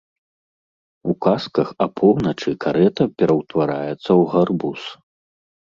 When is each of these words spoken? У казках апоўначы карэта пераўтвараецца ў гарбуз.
У 1.13 1.13
казках 1.25 1.67
апоўначы 1.87 2.49
карэта 2.67 3.03
пераўтвараецца 3.21 3.99
ў 3.99 4.19
гарбуз. 4.35 4.81